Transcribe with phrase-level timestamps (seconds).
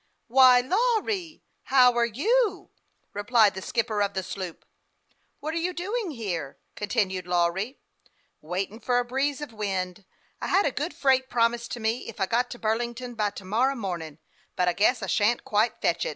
[0.27, 1.43] "Why, Lawry!
[1.65, 2.71] How are you?"
[3.13, 4.65] replied the skip per of the sloop."
[5.41, 8.97] What are you doing here?" continued Lawry, as the captain stepped on board." Waitin' for
[8.97, 10.05] a breeze of wind.
[10.41, 13.45] I had a good freight promised to me if I got to Burlington by to
[13.45, 14.17] morrow mornin',
[14.55, 16.09] but I guess I shan't quite fetch it."